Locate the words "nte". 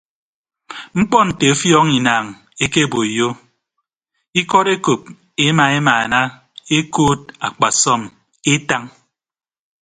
1.27-1.45